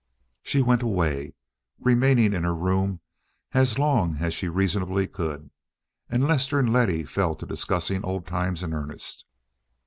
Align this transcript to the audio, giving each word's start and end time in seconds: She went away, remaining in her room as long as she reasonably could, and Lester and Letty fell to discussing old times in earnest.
She 0.41 0.63
went 0.63 0.81
away, 0.81 1.35
remaining 1.77 2.33
in 2.33 2.43
her 2.43 2.55
room 2.55 3.01
as 3.51 3.77
long 3.77 4.15
as 4.19 4.33
she 4.33 4.49
reasonably 4.49 5.05
could, 5.05 5.51
and 6.09 6.25
Lester 6.27 6.57
and 6.57 6.73
Letty 6.73 7.03
fell 7.03 7.35
to 7.35 7.45
discussing 7.45 8.03
old 8.03 8.25
times 8.25 8.63
in 8.63 8.73
earnest. 8.73 9.25